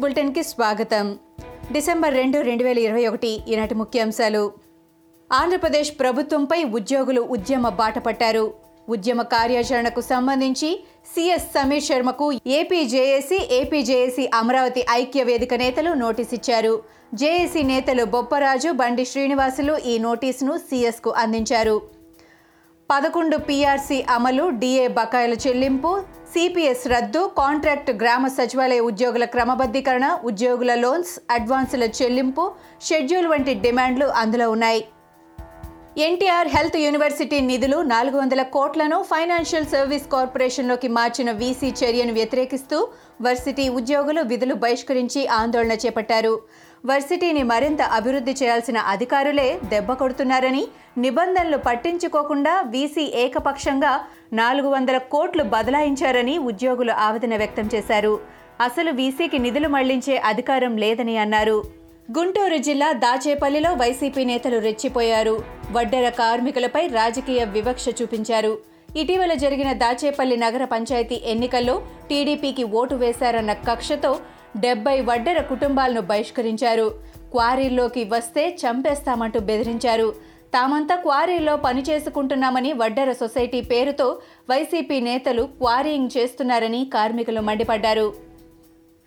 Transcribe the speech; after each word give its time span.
బులెటిన్కి 0.00 0.42
స్వాగతం. 0.42 1.06
డిసెంబర్ 1.72 2.14
రెండు 2.14 2.38
రెండు 2.38 2.64
వేల 2.64 2.78
ఇరవై 2.78 3.06
ఒకటి 3.06 3.30
ఈనాటి 3.48 3.74
ముఖ్యాంశాలు. 3.74 4.52
ఆంధ్రప్రదేశ్ 5.32 5.90
ప్రభుత్వంపై 6.00 6.64
ఉద్యోగులు 6.64 7.20
ఉద్యమ 7.20 7.68
బాట 7.80 7.98
పట్టారు. 7.98 8.54
ఉద్యమ 8.88 9.22
కార్యాచరణకు 9.22 10.00
సంబంధించి 10.00 10.70
సిఎస్ 11.14 11.48
సమీర్ 11.54 11.82
శర్మకు 11.82 12.32
ఏపీ 12.46 12.80
జేఏసీ 13.84 14.30
అమరావతి 14.34 14.84
ఐక్య 14.90 15.22
వేదిక 15.22 15.54
నేతలు 15.54 15.92
నోటీస్ 16.04 16.34
ఇచ్చారు. 16.34 16.82
జేఏసీ 17.14 17.62
నేతలు 17.62 18.04
బొప్పరాజు 18.04 18.70
బండి 18.70 19.04
శ్రీనివాసులు 19.04 19.76
ఈ 19.92 19.98
నోటీసును 19.98 20.56
సిఎస్కు 20.58 21.10
అందించారు. 21.10 21.99
పదకొండు 22.90 23.36
పీఆర్సీ 23.36 23.96
అమలు 24.10 24.44
డిఏ 24.60 24.86
బకాయిల 24.88 25.34
చెల్లింపు 25.34 25.90
సిపిఎస్ 26.32 26.86
రద్దు 26.88 27.30
కాంట్రాక్ట్ 27.38 27.90
గ్రామ 27.90 28.26
సచివాలయ 28.26 28.80
ఉద్యోగుల 28.80 29.24
క్రమబద్ధీకరణ 29.24 30.06
ఉద్యోగుల 30.24 30.74
లోన్స్ 30.74 31.12
అడ్వాన్సుల 31.30 31.84
చెల్లింపు 31.98 32.44
షెడ్యూల్ 32.86 33.26
వంటి 33.26 33.54
డిమాండ్లు 33.54 34.06
అందులో 34.06 34.50
ఉన్నాయి. 34.50 34.82
ఎన్టీఆర్ 35.98 36.48
హెల్త్ 36.48 36.76
యూనివర్సిటీ 36.76 37.40
నిధులు 37.40 37.78
నాలుగు 37.92 38.16
వందల 38.18 38.42
కోట్లను 38.54 38.98
ఫైనాన్షియల్ 39.02 39.66
సర్వీస్ 39.66 40.06
కార్పొరేషన్లోకి 40.12 40.88
మార్చిన 40.88 41.30
వీసీ 41.30 41.70
చర్యను 41.80 42.12
వ్యతిరేకిస్తూ 42.12 42.88
వర్సిటీ 43.22 43.68
ఉద్యోగులు 43.68 44.22
విధులు 44.22 44.54
బహిష్కరించి 44.54 45.22
ఆందోళన 45.38 45.72
చేపట్టారు. 45.86 46.34
వర్సిటీని 46.84 47.42
మరింత 47.42 47.82
అభివృద్ధి 47.96 48.32
చేయాల్సిన 48.40 48.78
అధికారులే 48.92 49.48
దెబ్బ 49.72 49.92
కొడుతున్నారని 49.92 50.62
నిబంధనలు 50.98 51.58
పట్టించుకోకుండా 51.66 52.54
వీసీ 52.74 53.04
ఏకపక్షంగా 53.24 53.90
నాలుగు 54.32 54.68
వందల 54.68 54.98
కోట్లు 55.12 55.42
బదలాయించారని 55.54 56.38
ఉద్యోగులు 56.50 56.92
ఆవేదన 57.06 57.36
వ్యక్తం 57.36 57.66
చేశారు. 57.74 58.14
అసలు 58.60 58.90
వీసీకి 58.90 59.38
నిధులు 59.38 59.68
మళ్ళించే 59.68 60.16
అధికారం 60.30 60.72
లేదని 60.76 61.16
అన్నారు. 61.16 61.58
గుంటూరు 62.16 62.56
జిల్లా 62.68 62.92
దాచేపల్లిలో 63.04 63.70
వైసీపీ 63.74 64.24
నేతలు 64.24 64.58
రెచ్చిపోయారు. 64.58 65.36
వడ్డెర 65.76 66.08
కార్మికులపై 66.08 66.86
రాజకీయ 66.86 67.44
వివక్ష 67.56 67.88
చూపించారు. 68.02 68.52
ఇటీవల 68.96 69.32
జరిగిన 69.34 69.72
దాచేపల్లి 69.84 70.36
నగర 70.36 70.64
పంచాయతీ 70.64 71.16
ఎన్నికల్లో 71.32 71.74
టీడీపీకి 72.08 72.64
ఓటు 72.80 72.94
వేశారన్న 72.94 73.52
కక్షతో 73.68 74.12
డెబ్బై 74.56 75.00
వడ్డెర 75.00 75.40
కుటుంబాలను 75.40 76.00
బహిష్కరించారు. 76.00 76.94
క్వారీల్లోకి 77.30 78.04
వస్తే 78.04 78.48
చంపేస్తామంటూ 78.48 79.40
బెదిరించారు. 79.40 80.14
తామంతా 80.54 80.96
క్వారీల్లో 80.96 81.56
పని 81.56 81.82
చేసుకుంటున్నామని 81.82 82.72
వడ్డెర 82.72 83.12
సొసైటీ 83.12 83.60
పేరుతో 83.60 84.18
వైసీపీ 84.50 85.00
నేతలు 85.00 85.42
క్వారీయింగ్ 85.42 86.10
చేస్తున్నారని 86.16 86.90
కార్మికులు 86.94 87.40
మండిపడ్డారు. 87.40 88.29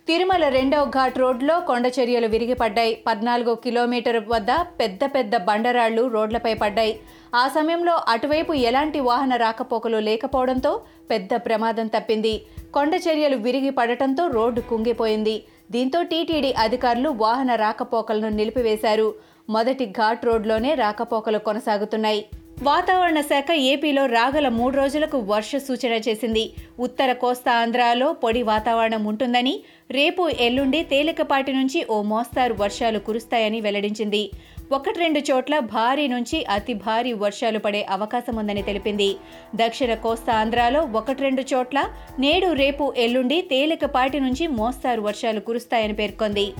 తిరుమల 0.08 0.48
రెండవ 0.48 0.84
ఘాట్ 0.84 1.18
రోడ్లో 1.18 1.60
కొండచర్యలు 1.60 2.26
విరిగిపడ్డాయి. 2.26 2.94
పద్నాలుగో 3.06 3.54
కిలోమీటర్ 3.54 4.18
వద్ద 4.28 4.50
పెద్ద 4.80 4.98
పెద్ద 5.14 5.36
బండరాళ్ళు 5.36 6.02
రోడ్లపై 6.08 6.54
పడ్డాయి. 6.54 6.92
ఆ 7.34 7.44
సమయంలో 7.48 7.94
అటువైపు 8.08 8.52
ఎలాంటి 8.52 9.00
వాహన 9.00 9.36
రాకపోకలు 9.36 9.96
లేకపోవడంతో 9.96 10.72
పెద్ద 11.10 11.34
ప్రమాదం 11.46 11.86
తప్పింది. 11.86 12.34
కొండచర్యలు 12.74 13.36
విరిగి 13.36 13.70
పడటంతో 13.70 14.26
రోడ్డు 14.26 14.60
కుంగిపోయింది. 14.60 15.36
దీంతో 15.70 16.02
టీటీడీ 16.02 16.52
అధికారులు 16.52 17.10
వాహన 17.24 17.54
రాకపోకలను 17.54 18.28
నిలిపివేశారు. 18.28 19.14
మొదటి 19.50 19.86
ఘాట్ 19.86 20.24
రోడ్లోనే 20.26 20.74
రాకపోకలు 20.74 21.38
కొనసాగుతున్నాయి. 21.38 22.22
వాతావరణ 22.62 23.20
శాఖ 23.20 23.50
ఏపీలో 23.50 24.06
రాగల 24.06 24.48
మూడు 24.48 24.76
రోజులకు 24.76 25.18
వర్ష 25.18 25.56
సూచన 25.56 25.92
చేసింది. 26.08 26.52
ఉత్తర 26.80 27.12
కోస్తా 27.12 27.52
ఆంధ్రాలో 27.52 28.12
పొడి 28.12 28.42
వాతావరణం 28.42 29.04
ఉంటుందని 29.04 29.60
రేపు 29.90 30.28
ఎల్లుండి 30.28 30.84
తేలికపాటి 30.84 31.52
నుంచి 31.52 31.86
ఓ 31.90 32.02
మోస్తారు 32.02 32.54
వర్షాలు 32.54 32.98
కురుస్తాయని 32.98 33.60
వెల్లడించింది. 33.60 34.30
ఒకటి 34.72 34.98
రెండు 34.98 35.18
చోట్ల 35.18 35.58
భారీ 35.58 36.08
నుంచి 36.08 36.44
అతి 36.44 36.74
భారీ 36.74 37.12
వర్షాలు 37.12 37.58
పడే 37.58 37.86
అవకాశం 37.90 38.36
ఉందని 38.36 38.62
తెలిపింది. 38.62 39.16
దక్షిణ 39.54 39.94
కోస్తా 39.94 40.34
ఆంధ్రాలో 40.34 40.82
ఒకటి 40.82 41.22
రెండు 41.22 41.42
చోట్ల 41.54 41.88
నేడు 42.18 42.52
రేపు 42.52 42.94
ఎల్లుండి 42.96 43.40
తేలికపాటి 43.40 44.20
నుంచి 44.20 44.46
మోస్తారు 44.46 45.00
వర్షాలు 45.00 45.40
కురుస్తాయని 45.40 45.92
పేర్కొంది. 45.94 46.52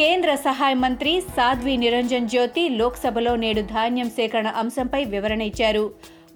కేంద్ర 0.00 0.30
సహాయ 0.44 0.74
మంత్రి 0.82 1.10
సాధ్వి 1.36 1.72
నిరంజన్ 1.82 2.28
జ్యోతి 2.32 2.62
లోక్సభలో 2.78 3.32
నేడు 3.42 3.62
ధాన్యం 3.72 4.08
సేకరణ 4.18 4.48
అంశంపై 4.60 5.00
వివరణ 5.14 5.40
ఇచ్చారు. 5.50 5.82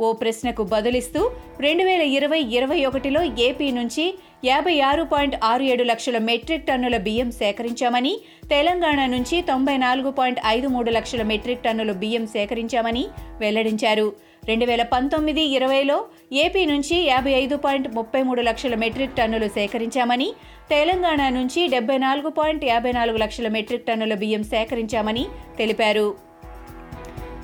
ఓ 0.04 0.08
ప్రశ్నకు 0.20 0.62
బదులిస్తూ 0.72 1.20
రెండు 1.64 1.84
వేల 1.88 2.02
ఇరవై 2.16 2.40
ఇరవై 2.58 2.78
ఒకటిలో 2.88 3.22
ఏపీ 3.46 3.68
నుంచి 3.78 4.04
యాభై 4.48 4.74
ఆరు 4.88 5.04
పాయింట్ 5.12 5.36
ఆరు 5.50 5.64
ఏడు 5.72 5.84
లక్షల 5.90 6.18
మెట్రిక్ 6.28 6.68
టన్నుల 6.68 6.98
బియ్యం 7.06 7.30
సేకరించామని 7.40 8.12
తెలంగాణ 8.52 9.00
నుంచి 9.14 9.38
తొంభై 9.50 9.76
నాలుగు 9.84 10.12
పాయింట్ 10.18 10.42
ఐదు 10.54 10.70
మూడు 10.74 10.92
లక్షల 10.98 11.24
మెట్రిక్ 11.32 11.64
టన్నుల 11.66 11.94
బియ్యం 12.02 12.26
సేకరించామని 12.36 13.04
వెల్లడించారు. 13.44 14.08
రెండు 14.48 14.66
వేల 14.66 14.82
పంతొమ్మిది 14.82 15.42
ఇరవైలో 15.56 15.96
ఏపీ 16.32 16.64
నుంచి 16.64 16.96
యాభై 17.02 17.30
ఐదు 17.30 17.56
పాయింట్ 17.56 17.88
ముప్పై 17.94 18.22
మూడు 18.22 18.40
లక్షల 18.40 18.74
మెట్రిక్ 18.74 19.16
టన్నులు 19.16 19.48
సేకరించామని 19.48 20.28
తెలంగాణ 20.70 21.28
నుంచి 21.28 21.68
డెబ్బై 21.68 21.98
నాలుగు 21.98 22.28
పాయింట్ 22.28 22.64
యాభై 22.64 22.92
నాలుగు 22.92 23.16
లక్షల 23.16 23.48
మెట్రిక్ 23.48 23.86
టన్నుల 23.86 24.14
బియ్యం 24.14 24.44
సేకరించామని 24.44 25.26
తెలిపారు. 25.58 26.14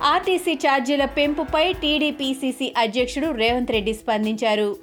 ఆర్టీసీ 0.03 0.55
ఛార్జీల 0.55 1.05
పెంపుపై 1.05 1.73
టీడీపీసీసీ 1.73 2.75
అధ్యక్షుడు 2.77 3.31
రేవంత్ 3.31 3.73
రెడ్డి 3.73 3.95
స్పందించారు. 3.95 4.77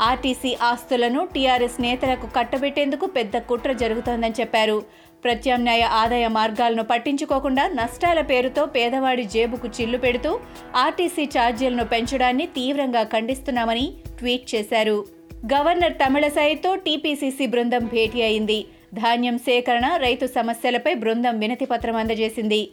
ఆర్టీసీ 0.00 0.56
ఆస్తులను 0.62 1.28
టీఆర్ఎస్ 1.34 1.80
నేతలకు 1.80 2.26
కట్టబెట్టేందుకు 2.26 3.06
పెద్ద 3.06 3.38
కుట్ర 3.38 3.72
జరుగుతోందని 3.72 4.34
చెప్పారు. 4.40 4.82
ప్రత్యామ్నాయ 5.24 5.82
ఆదాయ 5.82 6.28
మార్గాలను 6.28 6.82
పట్టించుకోకుండా 6.82 7.68
నష్టాల 7.68 8.20
పేరుతో 8.20 8.66
పేదవాడి 8.66 9.24
జేబుకు 9.24 9.68
చిల్లు 9.68 9.98
పెడుతూ 9.98 10.40
ఆర్టీసీ 10.76 11.24
ఛార్జీలను 11.24 11.84
పెంచడాన్ని 11.84 12.46
తీవ్రంగా 12.46 13.02
ఖండిస్తున్నామని 13.02 13.94
ట్వీట్ 14.18 14.54
చేశారు. 14.54 15.04
గవర్నర్ 15.54 15.92
తమిళసాయితో 15.92 16.76
టీపీసీసీ 16.76 17.46
బృందం 17.46 17.86
భేటీ 17.86 18.22
అయింది. 18.22 18.64
ధాన్యం 18.94 19.38
సేకరణ 19.38 19.96
రైతు 19.96 20.26
సమస్యలపై 20.26 20.94
బృందం 20.94 21.38
వినతిపత్రం 21.38 21.96
అందజేసింది. 21.96 22.70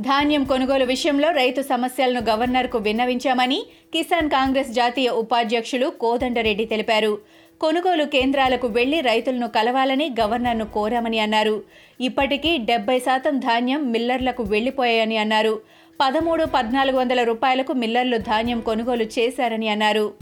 ధాన్యం 0.00 0.44
కొనుగోలు 0.44 0.84
విషయంలో 0.84 1.30
రైతు 1.30 1.62
సమస్యలను 1.62 2.20
గవర్నర్కు 2.30 2.78
విన్నవించామని 2.78 3.62
కిసాన్ 3.92 4.30
కాంగ్రెస్ 4.30 4.70
జాతీయ 4.70 5.08
ఉపాధ్యక్షులు 5.08 5.86
కోదండరెడ్డి 5.86 6.64
తెలిపారు. 6.64 7.18
కొనుగోలు 7.60 8.04
కేంద్రాలకు 8.04 8.66
వెళ్ళి 8.66 9.00
రైతులను 9.00 9.48
కలవాలని 9.48 10.14
గవర్నర్ను 10.20 10.64
కోరామని 10.64 11.18
అన్నారు. 11.18 11.62
ఇప్పటికీ 12.00 12.56
డెబ్బై 12.56 12.98
శాతం 12.98 13.38
ధాన్యం 13.38 13.92
మిల్లర్లకు 13.92 14.42
వెళ్ళిపోయాయని 14.42 15.16
అన్నారు. 15.16 15.60
పదమూడు 16.00 16.44
పద్నాలుగు 16.44 16.96
వందల 16.96 17.22
రూపాయలకు 17.22 17.72
మిల్లర్లు 17.72 18.16
ధాన్యం 18.16 18.60
కొనుగోలు 18.60 19.04
చేశారని 19.18 19.68
అన్నారు. 19.68 20.14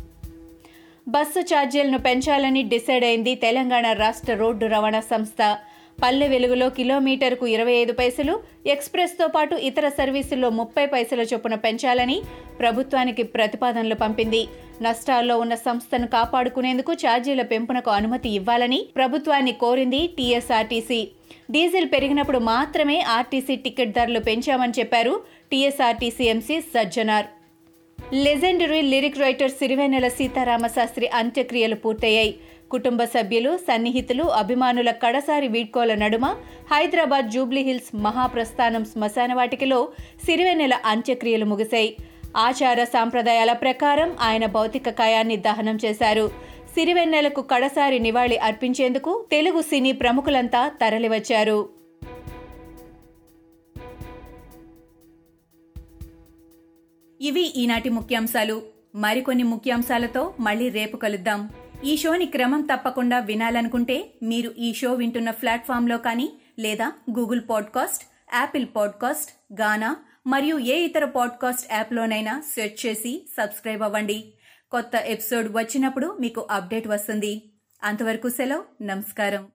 బస్సు 1.08 1.40
ఛార్జీలను 1.40 1.98
పెంచాలని 1.98 2.62
డిసైడ్ 2.62 3.04
అయింది 3.04 3.34
తెలంగాణ 3.34 3.92
రాష్ట్ర 3.92 4.34
రోడ్డు 4.34 4.66
రవాణా 4.66 5.00
సంస్థ. 5.00 5.58
పల్లె 6.02 6.26
వెలుగులో 6.32 6.66
కిలోమీటర్కు 6.76 7.44
ఇరవై 7.54 7.72
ఐదు 7.72 7.92
పైసలు 7.92 8.34
ఎక్స్ప్రెస్తో 8.74 9.26
పాటు 9.28 9.54
ఇతర 9.68 9.86
సర్వీసుల్లో 9.98 10.48
ముప్పై 10.58 10.84
పైసల 10.86 11.22
చొప్పున 11.30 11.54
పెంచాలని 11.64 12.16
ప్రభుత్వానికి 12.60 13.22
ప్రతిపాదనలు 13.34 13.94
పంపింది. 13.94 14.42
నష్టాల్లో 14.82 15.34
ఉన్న 15.38 15.54
సంస్థను 15.66 16.06
కాపాడుకునేందుకు 16.06 16.92
ఛార్జీల 17.02 17.42
పెంపునకు 17.52 17.90
అనుమతి 17.90 18.30
ఇవ్వాలని 18.38 18.80
ప్రభుత్వాన్ని 18.96 19.52
కోరింది 19.62 20.00
టీఎస్ఆర్టీసీ. 20.18 21.00
డీజిల్ 21.50 21.88
పెరిగినప్పుడు 21.94 22.40
మాత్రమే 22.52 22.98
ఆర్టీసీ 23.18 23.56
టికెట్ 23.56 23.96
ధరలు 23.98 24.22
పెంచామని 24.30 24.76
చెప్పారు 24.80 25.14
TSRTC 25.52 26.24
MC 26.34 26.58
Sajjanar. 26.74 27.28
Legendary 28.12 28.82
lyric 28.82 29.18
writer 29.18 29.50
Sirivennela 29.50 30.08
Seetharama 30.08 31.08
Sastry 31.08 31.74
పూర్తయ్యాయి. 31.74 32.34
కుటుంబ 32.70 33.04
సభ్యులు 33.04 33.56
సన్నిహితులు 33.56 34.24
అభిమానుల 34.24 34.90
కడసారి 34.90 35.48
వీడ్కోల 35.48 35.94
నడుమ 35.94 36.26
హైదరాబాద్ 36.72 37.30
జూబ్లీహిల్స్ 37.30 37.96
మహాప్రస్థానం 37.96 38.84
శ్మశానవాటికలో 38.84 39.88
సిరివేనెల 40.26 40.78
అంత్యక్రియలు 40.84 41.44
ముగిశాయి. 41.44 41.96
ఆచార 42.36 42.84
సాంప్రదాయాల 42.84 43.52
ప్రకారం 43.52 44.16
ఆయన 44.20 44.46
భౌతిక 44.46 44.90
కాయాన్ని 44.90 45.36
దహనం 45.36 45.78
చేశారు. 45.84 46.30
సిరివెన్నెలకు 46.74 47.42
కడసారి 47.42 47.98
నివాళి 47.98 48.36
అర్పించేందుకు 48.36 49.24
తెలుగు 49.30 49.62
సినీ 49.62 49.92
ప్రముఖులంతా 49.92 50.68
తరలివచ్చారు. 50.68 51.79
ఇవి 57.20 57.40
ఈనాటి 57.40 57.88
ముఖ్యాంశాలు. 57.88 58.62
మరికొన్ని 58.94 59.42
ముఖ్యాంశాలతో 59.42 60.34
మళ్ళీ 60.40 60.68
రేపు 60.68 60.96
కలుద్దాం. 60.96 61.50
ఈ 61.84 61.96
షోని 61.96 62.26
క్రమం 62.26 62.60
తప్పకుండా 62.60 63.18
వినాలనుకుంటే 63.18 64.10
మీరు 64.22 64.54
ఈ 64.58 64.74
షో 64.74 64.92
వింటున్న 64.92 65.30
ప్లాట్ఫామ్లో 65.30 65.98
కానీ 65.98 66.32
లేదా 66.58 66.92
Google 67.18 67.40
podcast 67.50 68.04
Apple 68.34 68.66
podcast 68.76 69.60
Gaana 69.60 69.96
మరియు 70.26 70.58
ఏ 70.58 70.84
ఇతర 70.84 71.04
పాడ్కాస్ట్ 71.04 71.72
యాప్లోనైనా 71.72 72.42
సెర్చ్ 72.54 72.86
చేసి 72.86 73.30
సబ్స్క్రైబ్ 73.36 73.82
అవ్వండి. 73.82 74.24
కొత్త 74.70 74.90
ఎపిసోడ్ 75.04 75.48
వచ్చినప్పుడు 75.50 76.16
మీకు 76.20 76.46
అప్డేట్ 76.50 76.88
వస్తుంది. 76.88 77.52
అంతవరకు 77.82 78.28
సెలవు 78.28 78.82
నమస్కారం. 78.82 79.46